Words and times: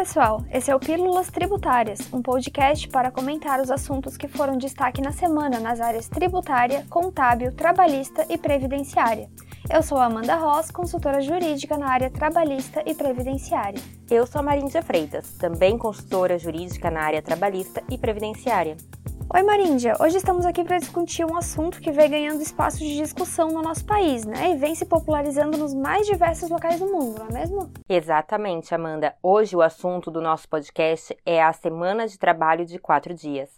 pessoal, 0.00 0.42
esse 0.50 0.70
é 0.70 0.74
o 0.74 0.80
Pílulas 0.80 1.26
Tributárias, 1.26 2.10
um 2.10 2.22
podcast 2.22 2.88
para 2.88 3.10
comentar 3.10 3.60
os 3.60 3.70
assuntos 3.70 4.16
que 4.16 4.26
foram 4.26 4.56
destaque 4.56 5.02
na 5.02 5.12
semana 5.12 5.60
nas 5.60 5.78
áreas 5.78 6.08
tributária, 6.08 6.86
contábil, 6.88 7.52
trabalhista 7.52 8.24
e 8.30 8.38
previdenciária. 8.38 9.28
Eu 9.70 9.82
sou 9.82 9.98
Amanda 9.98 10.36
Ross, 10.36 10.70
consultora 10.70 11.20
jurídica 11.20 11.76
na 11.76 11.90
área 11.90 12.08
trabalhista 12.08 12.82
e 12.86 12.94
previdenciária. 12.94 13.78
Eu 14.10 14.26
sou 14.26 14.40
a 14.40 14.42
Marindia 14.42 14.82
Freitas, 14.82 15.32
também 15.34 15.76
consultora 15.76 16.38
jurídica 16.38 16.90
na 16.90 17.02
área 17.02 17.20
trabalhista 17.20 17.82
e 17.90 17.98
previdenciária. 17.98 18.78
Oi 19.32 19.44
Maríndia, 19.44 19.94
hoje 20.00 20.16
estamos 20.16 20.44
aqui 20.44 20.64
para 20.64 20.78
discutir 20.78 21.24
um 21.24 21.36
assunto 21.36 21.80
que 21.80 21.92
vem 21.92 22.10
ganhando 22.10 22.42
espaço 22.42 22.78
de 22.78 22.96
discussão 22.96 23.46
no 23.46 23.62
nosso 23.62 23.86
país, 23.86 24.24
né? 24.24 24.50
E 24.50 24.56
vem 24.56 24.74
se 24.74 24.84
popularizando 24.84 25.56
nos 25.56 25.72
mais 25.72 26.04
diversos 26.04 26.50
locais 26.50 26.80
do 26.80 26.86
mundo, 26.86 27.20
não 27.20 27.28
é 27.28 27.32
mesmo? 27.32 27.70
Exatamente, 27.88 28.74
Amanda. 28.74 29.14
Hoje 29.22 29.54
o 29.54 29.62
assunto 29.62 30.10
do 30.10 30.20
nosso 30.20 30.48
podcast 30.48 31.16
é 31.24 31.40
a 31.40 31.52
semana 31.52 32.08
de 32.08 32.18
trabalho 32.18 32.66
de 32.66 32.76
quatro 32.80 33.14
dias. 33.14 33.48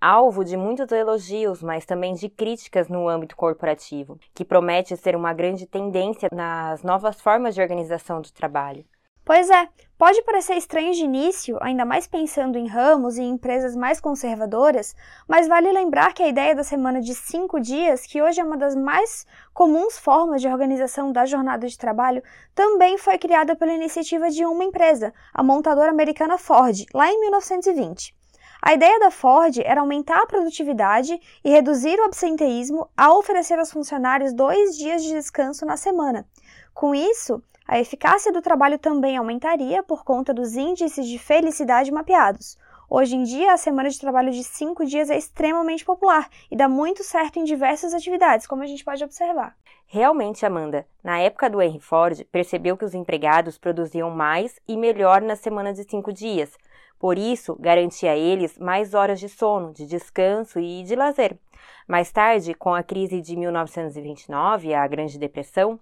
Alvo 0.00 0.42
de 0.42 0.56
muitos 0.56 0.90
elogios, 0.90 1.62
mas 1.62 1.84
também 1.84 2.14
de 2.14 2.30
críticas 2.30 2.88
no 2.88 3.06
âmbito 3.06 3.36
corporativo, 3.36 4.18
que 4.34 4.46
promete 4.46 4.96
ser 4.96 5.14
uma 5.14 5.34
grande 5.34 5.66
tendência 5.66 6.30
nas 6.32 6.82
novas 6.82 7.20
formas 7.20 7.54
de 7.54 7.60
organização 7.60 8.22
do 8.22 8.32
trabalho. 8.32 8.82
Pois 9.28 9.50
é, 9.50 9.68
pode 9.98 10.22
parecer 10.22 10.56
estranho 10.56 10.94
de 10.94 11.04
início, 11.04 11.58
ainda 11.60 11.84
mais 11.84 12.06
pensando 12.06 12.56
em 12.56 12.66
ramos 12.66 13.18
e 13.18 13.22
empresas 13.22 13.76
mais 13.76 14.00
conservadoras, 14.00 14.96
mas 15.28 15.46
vale 15.46 15.70
lembrar 15.70 16.14
que 16.14 16.22
a 16.22 16.28
ideia 16.28 16.54
da 16.54 16.64
semana 16.64 16.98
de 16.98 17.14
cinco 17.14 17.60
dias, 17.60 18.06
que 18.06 18.22
hoje 18.22 18.40
é 18.40 18.42
uma 18.42 18.56
das 18.56 18.74
mais 18.74 19.26
comuns 19.52 19.98
formas 19.98 20.40
de 20.40 20.48
organização 20.48 21.12
da 21.12 21.26
jornada 21.26 21.68
de 21.68 21.76
trabalho, 21.76 22.22
também 22.54 22.96
foi 22.96 23.18
criada 23.18 23.54
pela 23.54 23.74
iniciativa 23.74 24.30
de 24.30 24.46
uma 24.46 24.64
empresa, 24.64 25.12
a 25.34 25.42
montadora 25.42 25.90
americana 25.90 26.38
Ford, 26.38 26.86
lá 26.94 27.12
em 27.12 27.20
1920. 27.20 28.16
A 28.62 28.72
ideia 28.72 28.98
da 28.98 29.10
Ford 29.10 29.58
era 29.62 29.82
aumentar 29.82 30.22
a 30.22 30.26
produtividade 30.26 31.20
e 31.44 31.50
reduzir 31.50 32.00
o 32.00 32.04
absenteísmo 32.04 32.88
ao 32.96 33.18
oferecer 33.18 33.58
aos 33.58 33.70
funcionários 33.70 34.32
dois 34.32 34.78
dias 34.78 35.02
de 35.02 35.10
descanso 35.10 35.66
na 35.66 35.76
semana. 35.76 36.26
Com 36.72 36.94
isso, 36.94 37.42
a 37.68 37.78
eficácia 37.78 38.32
do 38.32 38.40
trabalho 38.40 38.78
também 38.78 39.18
aumentaria 39.18 39.82
por 39.82 40.02
conta 40.02 40.32
dos 40.32 40.56
índices 40.56 41.06
de 41.06 41.18
felicidade 41.18 41.92
mapeados. 41.92 42.56
Hoje 42.88 43.14
em 43.14 43.22
dia, 43.24 43.52
a 43.52 43.58
semana 43.58 43.90
de 43.90 44.00
trabalho 44.00 44.32
de 44.32 44.42
cinco 44.42 44.86
dias 44.86 45.10
é 45.10 45.18
extremamente 45.18 45.84
popular 45.84 46.30
e 46.50 46.56
dá 46.56 46.66
muito 46.66 47.04
certo 47.04 47.38
em 47.38 47.44
diversas 47.44 47.92
atividades, 47.92 48.46
como 48.46 48.62
a 48.62 48.66
gente 48.66 48.82
pode 48.82 49.04
observar. 49.04 49.54
Realmente, 49.86 50.46
Amanda, 50.46 50.86
na 51.04 51.18
época 51.18 51.50
do 51.50 51.60
Henry 51.60 51.78
Ford, 51.78 52.24
percebeu 52.32 52.74
que 52.74 52.86
os 52.86 52.94
empregados 52.94 53.58
produziam 53.58 54.10
mais 54.10 54.58
e 54.66 54.74
melhor 54.74 55.20
na 55.20 55.36
semana 55.36 55.74
de 55.74 55.84
cinco 55.84 56.10
dias. 56.10 56.56
Por 56.98 57.18
isso, 57.18 57.54
garantia 57.60 58.12
a 58.12 58.16
eles 58.16 58.56
mais 58.56 58.94
horas 58.94 59.20
de 59.20 59.28
sono, 59.28 59.74
de 59.74 59.84
descanso 59.84 60.58
e 60.58 60.82
de 60.84 60.96
lazer. 60.96 61.38
Mais 61.86 62.10
tarde, 62.10 62.54
com 62.54 62.74
a 62.74 62.82
crise 62.82 63.20
de 63.20 63.36
1929, 63.36 64.74
a 64.74 64.86
Grande 64.86 65.18
Depressão, 65.18 65.78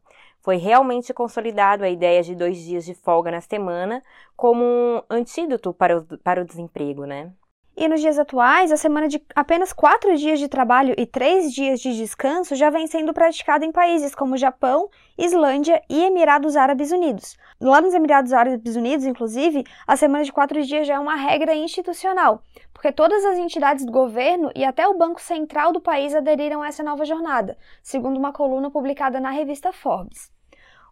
foi 0.47 0.59
realmente 0.59 1.13
consolidado 1.13 1.83
a 1.83 1.91
ideia 1.91 2.23
de 2.23 2.33
dois 2.33 2.57
dias 2.59 2.85
de 2.85 2.95
folga 2.95 3.33
na 3.33 3.41
semana 3.41 4.01
como 4.37 4.63
um 4.63 5.03
antídoto 5.11 5.75
para 5.75 5.99
o, 5.99 6.19
para 6.19 6.41
o 6.41 6.45
desemprego, 6.45 7.05
né? 7.05 7.33
E 7.77 7.89
nos 7.89 8.01
dias 8.01 8.17
atuais, 8.17 8.71
a 8.71 8.77
semana 8.77 9.09
de 9.09 9.21
apenas 9.35 9.73
quatro 9.73 10.17
dias 10.17 10.39
de 10.39 10.47
trabalho 10.47 10.95
e 10.97 11.05
três 11.05 11.53
dias 11.53 11.81
de 11.81 11.97
descanso 11.97 12.55
já 12.55 12.71
vem 12.71 12.87
sendo 12.87 13.13
praticada 13.13 13.65
em 13.65 13.73
países 13.73 14.15
como 14.15 14.37
Japão, 14.37 14.89
Islândia 15.19 15.83
e 15.91 16.05
Emirados 16.05 16.55
Árabes 16.55 16.93
Unidos. 16.93 17.37
Lá 17.61 17.81
nos 17.81 17.93
Emirados 17.93 18.33
Árabes 18.33 18.77
Unidos, 18.77 19.05
inclusive, 19.05 19.65
a 19.85 19.97
semana 19.97 20.23
de 20.23 20.33
quatro 20.33 20.63
dias 20.63 20.87
já 20.87 20.95
é 20.95 20.99
uma 21.01 21.17
regra 21.17 21.57
institucional, 21.57 22.41
porque 22.73 22.93
todas 22.93 23.25
as 23.25 23.37
entidades 23.37 23.85
do 23.85 23.91
governo 23.91 24.53
e 24.55 24.65
até 24.65 24.87
o 24.87 24.97
Banco 24.97 25.21
Central 25.21 25.73
do 25.73 25.81
país 25.81 26.15
aderiram 26.15 26.63
a 26.63 26.69
essa 26.69 26.85
nova 26.85 27.05
jornada, 27.05 27.59
segundo 27.83 28.17
uma 28.17 28.33
coluna 28.33 28.71
publicada 28.71 29.19
na 29.19 29.31
revista 29.31 29.73
Forbes. 29.73 30.36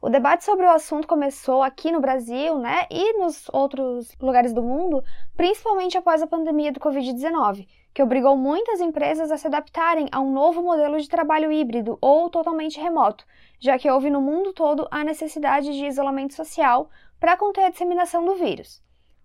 O 0.04 0.10
debate 0.10 0.44
sobre 0.44 0.66
o 0.66 0.70
assunto 0.70 1.08
começou 1.08 1.62
aqui 1.62 1.90
no 1.90 1.98
Brasil, 1.98 2.58
né, 2.58 2.86
e 2.90 3.18
nos 3.18 3.48
outros 3.50 4.14
lugares 4.20 4.52
do 4.52 4.62
mundo, 4.62 5.02
principalmente 5.34 5.96
após 5.96 6.20
a 6.20 6.26
pandemia 6.26 6.70
do 6.70 6.78
Covid-19, 6.78 7.66
que 7.94 8.02
obrigou 8.02 8.36
muitas 8.36 8.82
empresas 8.82 9.32
a 9.32 9.38
se 9.38 9.46
adaptarem 9.46 10.06
a 10.12 10.20
um 10.20 10.30
novo 10.30 10.62
modelo 10.62 11.00
de 11.00 11.08
trabalho 11.08 11.50
híbrido 11.50 11.96
ou 12.02 12.28
totalmente 12.28 12.78
remoto, 12.78 13.24
já 13.58 13.78
que 13.78 13.90
houve 13.90 14.10
no 14.10 14.20
mundo 14.20 14.52
todo 14.52 14.86
a 14.90 15.02
necessidade 15.02 15.72
de 15.72 15.86
isolamento 15.86 16.34
social 16.34 16.90
para 17.18 17.34
conter 17.38 17.64
a 17.64 17.70
disseminação 17.70 18.26
do 18.26 18.34
vírus. 18.34 18.82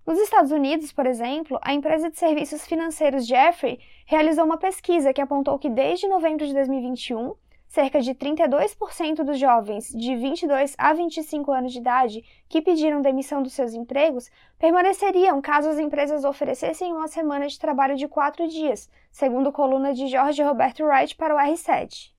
Nos 0.07 0.17
Estados 0.17 0.53
Unidos, 0.53 0.93
por 0.93 1.05
exemplo, 1.05 1.59
a 1.61 1.73
empresa 1.73 2.09
de 2.09 2.17
serviços 2.17 2.65
financeiros 2.65 3.27
Jeffrey 3.27 3.81
realizou 4.05 4.45
uma 4.45 4.57
pesquisa 4.57 5.11
que 5.11 5.19
apontou 5.19 5.59
que 5.59 5.69
desde 5.69 6.07
novembro 6.07 6.47
de 6.47 6.53
2021 6.53 7.35
cerca 7.69 8.01
de 8.01 8.15
32% 8.15 9.23
dos 9.23 9.39
jovens 9.39 9.89
de 9.89 10.15
22 10.15 10.73
a 10.75 10.91
25 10.91 11.51
anos 11.51 11.71
de 11.71 11.77
idade 11.77 12.23
que 12.49 12.63
pediram 12.63 12.99
demissão 12.99 13.43
dos 13.43 13.53
seus 13.53 13.73
empregos 13.73 14.29
permaneceriam 14.57 15.39
caso 15.39 15.69
as 15.69 15.77
empresas 15.77 16.25
oferecessem 16.25 16.91
uma 16.91 17.07
semana 17.07 17.47
de 17.47 17.59
trabalho 17.59 17.95
de 17.95 18.07
quatro 18.07 18.47
dias, 18.47 18.89
segundo 19.11 19.51
coluna 19.51 19.93
de 19.93 20.07
Jorge 20.07 20.41
Roberto 20.41 20.83
Wright 20.83 21.15
para 21.15 21.35
o 21.35 21.37
R7. 21.37 22.11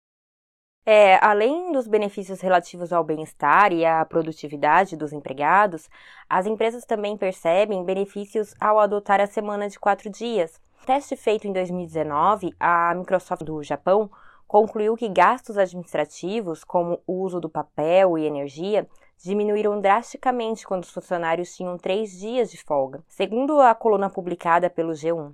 É, 0.87 1.19
além 1.23 1.73
dos 1.73 1.87
benefícios 1.87 2.41
relativos 2.41 2.93
ao 2.93 3.05
bem-estar 3.05 3.73
e 3.73 3.85
à 3.85 4.05
produtividade 4.05 4.97
dos 4.97 5.13
empregados, 5.13 5.91
as 6.29 6.47
empresas 6.47 6.85
também 6.85 7.17
percebem 7.17 7.85
benefícios 7.85 8.55
ao 8.59 8.79
adotar 8.79 9.21
a 9.21 9.27
semana 9.27 9.69
de 9.69 9.79
quatro 9.79 10.09
dias. 10.09 10.61
Teste 10.87 11.17
feito 11.17 11.47
em 11.47 11.53
2019, 11.53 12.55
a 12.59 12.95
Microsoft 12.95 13.45
do 13.45 13.63
Japão 13.63 14.11
concluiu 14.51 14.97
que 14.97 15.09
gastos 15.09 15.57
administrativos, 15.57 16.65
como 16.65 17.01
o 17.07 17.23
uso 17.23 17.39
do 17.39 17.49
papel 17.49 18.19
e 18.19 18.27
energia, 18.27 18.85
diminuíram 19.17 19.81
drasticamente 19.81 20.67
quando 20.67 20.83
os 20.83 20.91
funcionários 20.91 21.55
tinham 21.55 21.79
três 21.79 22.19
dias 22.19 22.51
de 22.51 22.61
folga, 22.61 23.01
segundo 23.07 23.61
a 23.61 23.73
coluna 23.77 24.11
publicada 24.11 24.69
pelo 24.69 24.91
G1. 24.91 25.33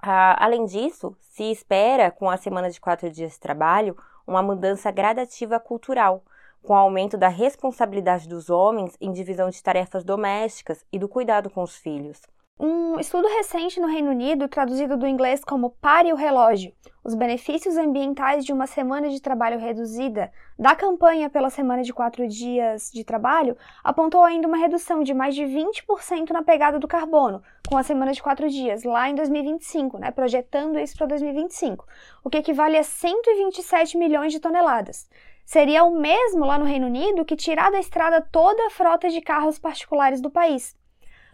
Ah, 0.00 0.42
além 0.42 0.64
disso, 0.64 1.14
se 1.20 1.52
espera, 1.52 2.10
com 2.10 2.30
a 2.30 2.38
semana 2.38 2.70
de 2.70 2.80
quatro 2.80 3.10
dias 3.10 3.32
de 3.32 3.38
trabalho, 3.38 3.94
uma 4.26 4.42
mudança 4.42 4.90
gradativa 4.90 5.60
cultural, 5.60 6.24
com 6.62 6.72
o 6.72 6.76
aumento 6.76 7.18
da 7.18 7.28
responsabilidade 7.28 8.26
dos 8.26 8.48
homens 8.48 8.96
em 9.02 9.12
divisão 9.12 9.50
de 9.50 9.62
tarefas 9.62 10.02
domésticas 10.02 10.82
e 10.90 10.98
do 10.98 11.10
cuidado 11.10 11.50
com 11.50 11.62
os 11.62 11.76
filhos. 11.76 12.22
Um 12.62 13.00
estudo 13.00 13.26
recente 13.26 13.80
no 13.80 13.86
Reino 13.86 14.10
Unido, 14.10 14.46
traduzido 14.46 14.94
do 14.94 15.06
inglês 15.06 15.42
como 15.42 15.70
Pare 15.80 16.12
o 16.12 16.14
Relógio, 16.14 16.74
os 17.02 17.14
benefícios 17.14 17.78
ambientais 17.78 18.44
de 18.44 18.52
uma 18.52 18.66
semana 18.66 19.08
de 19.08 19.18
trabalho 19.18 19.58
reduzida, 19.58 20.30
da 20.58 20.74
campanha 20.76 21.30
pela 21.30 21.48
semana 21.48 21.82
de 21.82 21.90
quatro 21.90 22.28
dias 22.28 22.90
de 22.92 23.02
trabalho, 23.02 23.56
apontou 23.82 24.22
ainda 24.22 24.46
uma 24.46 24.58
redução 24.58 25.02
de 25.02 25.14
mais 25.14 25.34
de 25.34 25.42
20% 25.44 26.32
na 26.32 26.42
pegada 26.42 26.78
do 26.78 26.86
carbono, 26.86 27.42
com 27.66 27.78
a 27.78 27.82
semana 27.82 28.12
de 28.12 28.22
quatro 28.22 28.46
dias, 28.50 28.84
lá 28.84 29.08
em 29.08 29.14
2025, 29.14 29.96
né, 29.96 30.10
projetando 30.10 30.78
isso 30.78 30.98
para 30.98 31.06
2025, 31.06 31.86
o 32.22 32.28
que 32.28 32.36
equivale 32.36 32.76
a 32.76 32.82
127 32.82 33.96
milhões 33.96 34.34
de 34.34 34.38
toneladas. 34.38 35.08
Seria 35.46 35.82
o 35.82 35.98
mesmo 35.98 36.44
lá 36.44 36.58
no 36.58 36.66
Reino 36.66 36.88
Unido 36.88 37.24
que 37.24 37.36
tirar 37.36 37.72
da 37.72 37.80
estrada 37.80 38.20
toda 38.20 38.66
a 38.66 38.70
frota 38.70 39.08
de 39.08 39.22
carros 39.22 39.58
particulares 39.58 40.20
do 40.20 40.30
país. 40.30 40.78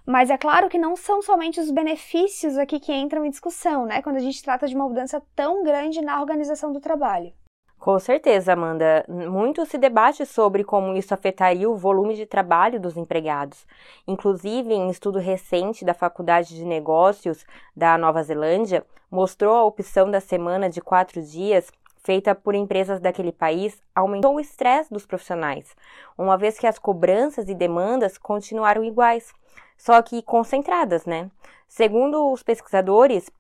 Mas 0.07 0.31
é 0.31 0.39
claro 0.39 0.69
que 0.69 0.79
não 0.79 0.95
são 0.95 1.21
somente 1.21 1.59
os 1.59 1.69
benefícios 1.71 2.57
aqui 2.57 2.79
que 2.79 2.95
entram 2.95 3.25
em 3.25 3.31
discussão, 3.31 3.85
né? 3.85 4.01
Quando 4.01 4.17
a 4.17 4.21
gente 4.21 4.41
trata 4.41 4.69
de 4.69 4.75
uma 4.77 4.89
mudança 4.89 5.21
tão 5.35 5.65
grande 5.65 6.01
na 6.01 6.21
organização 6.21 6.73
do 6.73 6.81
trabalho. 6.81 7.33
Com 7.77 7.99
certeza, 7.99 8.53
Amanda. 8.53 9.05
Muito 9.09 9.67
se 9.67 9.77
debate 9.77 10.25
sobre 10.25 10.63
como 10.63 10.95
isso 10.95 11.13
afetaria 11.13 11.69
o 11.69 11.77
volume 11.77 12.15
de 12.15 12.25
trabalho 12.25 12.81
dos 12.81 12.97
empregados. 12.97 13.67
Inclusive, 14.07 14.73
em 14.73 14.89
estudo 14.91 15.19
recente 15.19 15.85
da 15.85 15.93
Faculdade 15.93 16.55
de 16.55 16.65
Negócios 16.65 17.45
da 17.77 17.99
Nova 17.99 18.23
Zelândia, 18.23 18.87
mostrou 19.11 19.55
a 19.55 19.65
opção 19.65 20.11
da 20.11 20.21
semana 20.21 20.71
de 20.71 20.81
quatro 20.81 21.21
dias 21.21 21.71
feita 22.07 22.37
por 22.37 22.55
empresas 22.55 23.01
daquele 23.01 23.33
país 23.33 23.83
aumentou 23.93 24.37
o 24.37 24.41
estresse 24.41 24.93
dos 24.93 25.05
profissionais, 25.05 25.75
uma 26.17 26.39
vez 26.39 26.57
que 26.57 26.67
as 26.67 26.79
cobranças 26.79 27.49
e 27.49 27.55
demandas 27.55 28.17
continuaram 28.17 28.85
iguais 28.85 29.35
só 29.77 30.01
que 30.03 30.23
concentradas, 30.23 31.05
né? 31.07 31.31
Segundo 31.69 32.33
os 32.33 32.43
pesquisadores, 32.43 33.31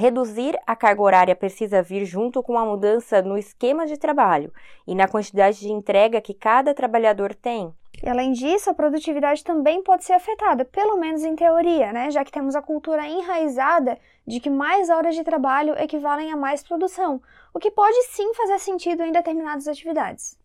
reduzir 0.00 0.58
a 0.66 0.74
carga 0.74 1.02
horária 1.02 1.36
precisa 1.36 1.82
vir 1.82 2.04
junto 2.04 2.42
com 2.42 2.52
uma 2.52 2.64
mudança 2.64 3.22
no 3.22 3.38
esquema 3.38 3.86
de 3.86 3.96
trabalho 3.96 4.52
e 4.86 4.94
na 4.94 5.06
quantidade 5.06 5.60
de 5.60 5.70
entrega 5.70 6.20
que 6.20 6.34
cada 6.34 6.74
trabalhador 6.74 7.34
tem. 7.34 7.72
E 8.02 8.08
além 8.08 8.32
disso, 8.32 8.68
a 8.68 8.74
produtividade 8.74 9.44
também 9.44 9.80
pode 9.82 10.04
ser 10.04 10.14
afetada, 10.14 10.64
pelo 10.64 10.96
menos 10.96 11.22
em 11.22 11.36
teoria, 11.36 11.92
né? 11.92 12.10
Já 12.10 12.24
que 12.24 12.32
temos 12.32 12.56
a 12.56 12.62
cultura 12.62 13.06
enraizada 13.06 13.96
de 14.26 14.40
que 14.40 14.50
mais 14.50 14.88
horas 14.88 15.14
de 15.14 15.22
trabalho 15.22 15.78
equivalem 15.78 16.32
a 16.32 16.36
mais 16.36 16.64
produção, 16.64 17.22
o 17.54 17.60
que 17.60 17.70
pode 17.70 18.02
sim 18.08 18.34
fazer 18.34 18.58
sentido 18.58 19.04
em 19.04 19.12
determinadas 19.12 19.68
atividades. 19.68 20.36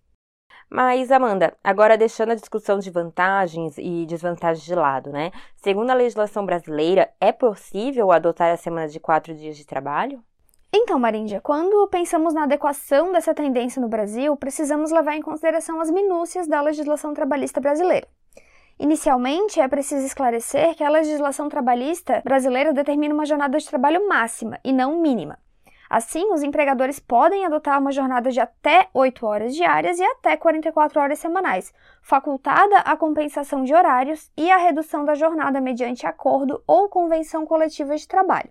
Mas, 0.69 1.11
Amanda, 1.11 1.55
agora 1.63 1.97
deixando 1.97 2.33
a 2.33 2.35
discussão 2.35 2.79
de 2.79 2.91
vantagens 2.91 3.77
e 3.77 4.05
desvantagens 4.05 4.65
de 4.65 4.75
lado, 4.75 5.11
né? 5.11 5.31
Segundo 5.55 5.89
a 5.89 5.93
legislação 5.93 6.45
brasileira, 6.45 7.09
é 7.21 7.31
possível 7.31 8.11
adotar 8.11 8.51
a 8.51 8.57
semana 8.57 8.87
de 8.87 8.99
quatro 8.99 9.33
dias 9.33 9.55
de 9.55 9.65
trabalho? 9.65 10.21
Então, 10.73 10.99
Maríndia, 10.99 11.39
quando 11.39 11.87
pensamos 11.87 12.33
na 12.33 12.43
adequação 12.43 13.13
dessa 13.13 13.33
tendência 13.33 13.81
no 13.81 13.87
Brasil, 13.87 14.35
precisamos 14.35 14.91
levar 14.91 15.15
em 15.15 15.21
consideração 15.21 15.79
as 15.79 15.89
minúcias 15.89 16.47
da 16.47 16.61
legislação 16.61 17.13
trabalhista 17.13 17.61
brasileira. 17.61 18.07
Inicialmente, 18.77 19.59
é 19.59 19.67
preciso 19.67 20.05
esclarecer 20.05 20.75
que 20.75 20.83
a 20.83 20.89
legislação 20.89 21.47
trabalhista 21.49 22.21
brasileira 22.23 22.73
determina 22.73 23.13
uma 23.13 23.25
jornada 23.25 23.57
de 23.57 23.67
trabalho 23.67 24.07
máxima 24.07 24.59
e 24.63 24.73
não 24.73 25.01
mínima. 25.01 25.39
Assim, 25.89 26.31
os 26.33 26.43
empregadores 26.43 26.99
podem 26.99 27.45
adotar 27.45 27.79
uma 27.79 27.91
jornada 27.91 28.29
de 28.29 28.39
até 28.39 28.89
8 28.93 29.25
horas 29.25 29.55
diárias 29.55 29.99
e 29.99 30.03
até 30.03 30.35
44 30.35 30.99
horas 30.99 31.19
semanais, 31.19 31.73
facultada 32.01 32.77
a 32.79 32.97
compensação 32.97 33.63
de 33.63 33.73
horários 33.73 34.31
e 34.35 34.51
a 34.51 34.57
redução 34.57 35.05
da 35.05 35.15
jornada 35.15 35.61
mediante 35.61 36.05
acordo 36.05 36.61
ou 36.67 36.89
convenção 36.89 37.45
coletiva 37.45 37.95
de 37.95 38.07
trabalho. 38.07 38.49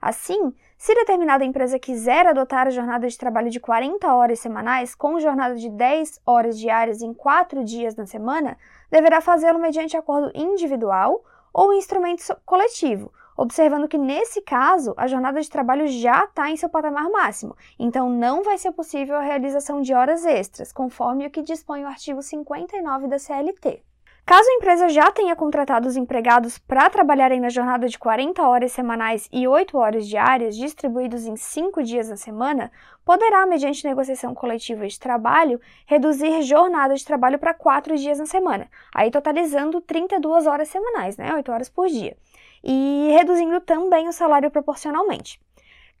Assim, 0.00 0.54
se 0.76 0.94
determinada 0.94 1.44
empresa 1.44 1.76
quiser 1.76 2.24
adotar 2.24 2.68
a 2.68 2.70
jornada 2.70 3.08
de 3.08 3.18
trabalho 3.18 3.50
de 3.50 3.58
40 3.58 4.14
horas 4.14 4.38
semanais 4.38 4.94
com 4.94 5.18
jornada 5.18 5.56
de 5.56 5.68
10 5.68 6.20
horas 6.24 6.56
diárias 6.56 7.02
em 7.02 7.12
4 7.12 7.64
dias 7.64 7.96
na 7.96 8.06
semana, 8.06 8.56
deverá 8.88 9.20
fazê-lo 9.20 9.58
mediante 9.58 9.96
acordo 9.96 10.30
individual 10.36 11.24
ou 11.52 11.72
instrumento 11.72 12.22
coletivo, 12.46 13.12
observando 13.38 13.86
que 13.86 13.96
nesse 13.96 14.42
caso 14.42 14.92
a 14.96 15.06
jornada 15.06 15.40
de 15.40 15.48
trabalho 15.48 15.86
já 15.86 16.24
está 16.24 16.50
em 16.50 16.56
seu 16.56 16.68
patamar 16.68 17.08
máximo, 17.08 17.56
então 17.78 18.10
não 18.10 18.42
vai 18.42 18.58
ser 18.58 18.72
possível 18.72 19.14
a 19.14 19.20
realização 19.20 19.80
de 19.80 19.94
horas 19.94 20.26
extras, 20.26 20.72
conforme 20.72 21.24
o 21.24 21.30
que 21.30 21.40
dispõe 21.40 21.84
o 21.84 21.86
artigo 21.86 22.20
59 22.20 23.06
da 23.06 23.16
CLT. 23.16 23.84
Caso 24.26 24.46
a 24.50 24.54
empresa 24.54 24.88
já 24.90 25.10
tenha 25.10 25.34
contratado 25.36 25.88
os 25.88 25.96
empregados 25.96 26.58
para 26.58 26.90
trabalharem 26.90 27.40
na 27.40 27.48
jornada 27.48 27.88
de 27.88 27.98
40 27.98 28.42
horas 28.42 28.72
semanais 28.72 29.26
e 29.32 29.46
8 29.46 29.78
horas 29.78 30.06
diárias, 30.06 30.56
distribuídos 30.56 31.24
em 31.24 31.36
5 31.36 31.82
dias 31.82 32.10
na 32.10 32.16
semana, 32.16 32.70
poderá, 33.06 33.46
mediante 33.46 33.86
negociação 33.86 34.34
coletiva 34.34 34.86
de 34.86 34.98
trabalho, 34.98 35.58
reduzir 35.86 36.42
jornada 36.42 36.94
de 36.94 37.04
trabalho 37.04 37.38
para 37.38 37.54
4 37.54 37.96
dias 37.96 38.18
na 38.18 38.26
semana, 38.26 38.68
aí 38.92 39.10
totalizando 39.10 39.80
32 39.80 40.46
horas 40.46 40.68
semanais, 40.68 41.16
né, 41.16 41.32
8 41.32 41.50
horas 41.50 41.68
por 41.70 41.86
dia 41.86 42.16
e 42.62 43.10
reduzindo 43.12 43.60
também 43.60 44.08
o 44.08 44.12
salário 44.12 44.50
proporcionalmente. 44.50 45.40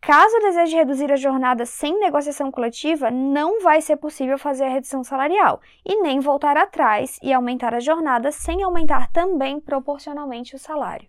Caso 0.00 0.38
deseje 0.38 0.76
reduzir 0.76 1.10
a 1.10 1.16
jornada 1.16 1.66
sem 1.66 1.98
negociação 1.98 2.50
coletiva, 2.52 3.10
não 3.10 3.60
vai 3.60 3.80
ser 3.80 3.96
possível 3.96 4.38
fazer 4.38 4.64
a 4.64 4.70
redução 4.70 5.02
salarial 5.02 5.60
e 5.84 6.00
nem 6.00 6.20
voltar 6.20 6.56
atrás 6.56 7.18
e 7.22 7.32
aumentar 7.32 7.74
a 7.74 7.80
jornada 7.80 8.30
sem 8.30 8.62
aumentar 8.62 9.10
também 9.10 9.60
proporcionalmente 9.60 10.54
o 10.54 10.58
salário. 10.58 11.08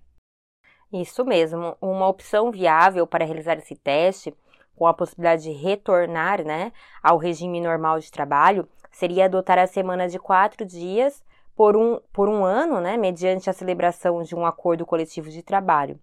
Isso 0.92 1.24
mesmo, 1.24 1.78
uma 1.80 2.08
opção 2.08 2.50
viável 2.50 3.06
para 3.06 3.24
realizar 3.24 3.58
esse 3.60 3.76
teste, 3.76 4.36
com 4.76 4.88
a 4.88 4.94
possibilidade 4.94 5.44
de 5.44 5.52
retornar 5.52 6.44
né, 6.44 6.72
ao 7.04 7.18
regime 7.18 7.62
normal 7.62 8.00
de 8.00 8.10
trabalho, 8.10 8.68
seria 8.92 9.26
adotar 9.26 9.60
a 9.60 9.68
semana 9.68 10.08
de 10.08 10.18
quatro 10.18 10.66
dias 10.66 11.24
por 11.60 11.76
um, 11.76 12.00
por 12.14 12.30
um 12.30 12.46
ano, 12.46 12.80
né, 12.80 12.96
mediante 12.96 13.50
a 13.50 13.54
celebração 13.54 14.24
de 14.24 14.34
um 14.34 14.46
acordo 14.46 14.86
coletivo 14.86 15.30
de 15.30 15.44
trabalho. 15.44 16.00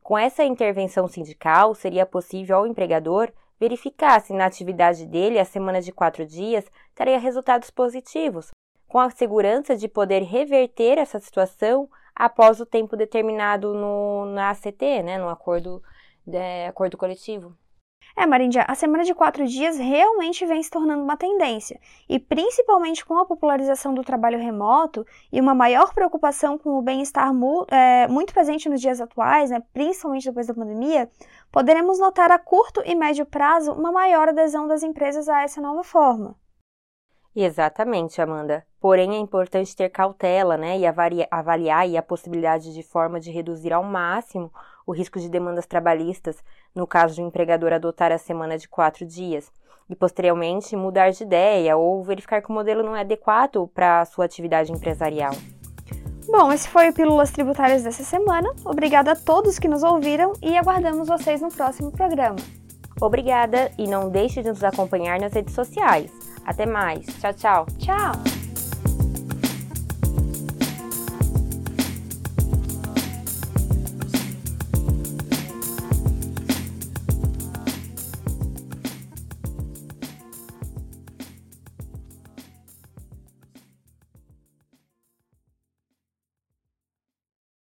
Com 0.00 0.16
essa 0.16 0.44
intervenção 0.44 1.08
sindical, 1.08 1.74
seria 1.74 2.06
possível 2.06 2.58
ao 2.58 2.66
empregador 2.68 3.32
verificar 3.58 4.20
se 4.20 4.32
na 4.32 4.46
atividade 4.46 5.04
dele 5.04 5.40
a 5.40 5.44
semana 5.44 5.82
de 5.82 5.90
quatro 5.90 6.24
dias 6.24 6.64
teria 6.94 7.18
resultados 7.18 7.70
positivos, 7.70 8.52
com 8.86 9.00
a 9.00 9.10
segurança 9.10 9.74
de 9.74 9.88
poder 9.88 10.22
reverter 10.22 10.96
essa 10.96 11.18
situação 11.18 11.90
após 12.14 12.60
o 12.60 12.64
tempo 12.64 12.96
determinado 12.96 13.74
no, 13.74 14.26
na 14.26 14.50
ACT, 14.50 15.02
né, 15.02 15.18
no 15.18 15.28
acordo, 15.28 15.82
de, 16.24 16.66
acordo 16.68 16.96
coletivo. 16.96 17.52
É, 18.16 18.26
Marindia, 18.26 18.64
a 18.66 18.74
semana 18.74 19.04
de 19.04 19.14
quatro 19.14 19.46
dias 19.46 19.78
realmente 19.78 20.44
vem 20.44 20.62
se 20.62 20.70
tornando 20.70 21.02
uma 21.02 21.16
tendência, 21.16 21.80
e 22.08 22.18
principalmente 22.18 23.04
com 23.04 23.16
a 23.16 23.24
popularização 23.24 23.94
do 23.94 24.02
trabalho 24.02 24.38
remoto 24.38 25.06
e 25.32 25.40
uma 25.40 25.54
maior 25.54 25.94
preocupação 25.94 26.58
com 26.58 26.78
o 26.78 26.82
bem-estar 26.82 27.32
mu 27.32 27.64
é, 27.70 28.08
muito 28.08 28.32
presente 28.32 28.68
nos 28.68 28.80
dias 28.80 29.00
atuais, 29.00 29.50
né, 29.50 29.62
principalmente 29.72 30.24
depois 30.24 30.46
da 30.46 30.54
pandemia, 30.54 31.08
poderemos 31.52 31.98
notar 31.98 32.30
a 32.30 32.38
curto 32.38 32.82
e 32.84 32.94
médio 32.94 33.24
prazo 33.24 33.72
uma 33.72 33.92
maior 33.92 34.28
adesão 34.28 34.66
das 34.66 34.82
empresas 34.82 35.28
a 35.28 35.42
essa 35.42 35.60
nova 35.60 35.84
forma. 35.84 36.34
Exatamente, 37.34 38.20
Amanda. 38.20 38.66
Porém, 38.80 39.14
é 39.14 39.18
importante 39.18 39.76
ter 39.76 39.88
cautela 39.88 40.56
né, 40.56 40.78
e 40.78 40.84
avaliar 41.30 41.86
a 41.96 42.02
possibilidade 42.02 42.74
de 42.74 42.82
forma 42.82 43.20
de 43.20 43.30
reduzir 43.30 43.72
ao 43.72 43.84
máximo 43.84 44.52
o 44.90 44.92
risco 44.92 45.20
de 45.20 45.28
demandas 45.28 45.66
trabalhistas 45.66 46.42
no 46.74 46.86
caso 46.86 47.14
de 47.14 47.22
um 47.22 47.28
empregador 47.28 47.72
adotar 47.72 48.10
a 48.10 48.18
semana 48.18 48.58
de 48.58 48.68
quatro 48.68 49.06
dias 49.06 49.50
e, 49.88 49.94
posteriormente, 49.94 50.76
mudar 50.76 51.10
de 51.10 51.22
ideia 51.22 51.76
ou 51.76 52.02
verificar 52.02 52.42
que 52.42 52.50
o 52.50 52.52
modelo 52.52 52.82
não 52.82 52.96
é 52.96 53.00
adequado 53.00 53.68
para 53.72 54.00
a 54.00 54.04
sua 54.04 54.24
atividade 54.24 54.72
empresarial. 54.72 55.32
Bom, 56.28 56.52
esse 56.52 56.68
foi 56.68 56.90
o 56.90 56.92
Pílulas 56.92 57.30
Tributárias 57.30 57.82
dessa 57.82 58.04
semana. 58.04 58.52
Obrigada 58.64 59.12
a 59.12 59.16
todos 59.16 59.58
que 59.58 59.68
nos 59.68 59.82
ouviram 59.82 60.32
e 60.42 60.56
aguardamos 60.56 61.08
vocês 61.08 61.40
no 61.40 61.50
próximo 61.50 61.90
programa. 61.90 62.36
Obrigada 63.00 63.70
e 63.78 63.86
não 63.86 64.10
deixe 64.10 64.42
de 64.42 64.48
nos 64.48 64.62
acompanhar 64.62 65.18
nas 65.18 65.32
redes 65.32 65.54
sociais. 65.54 66.10
Até 66.44 66.66
mais. 66.66 67.06
Tchau, 67.20 67.34
tchau. 67.34 67.66
Tchau. 67.78 68.29